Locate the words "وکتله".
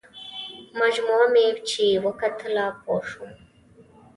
2.05-2.65